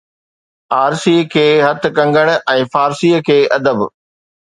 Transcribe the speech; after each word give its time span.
ارسي 0.85 1.17
کي 1.35 1.45
هٿ 1.65 1.81
ڪنگڻ 1.99 2.35
۽ 2.57 2.59
فارسيءَ 2.73 3.25
کي 3.31 3.39
ادب 3.61 3.79